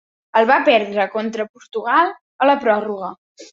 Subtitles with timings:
[0.39, 2.11] El va perdre contra Portugal
[2.47, 3.15] a la pròrroga.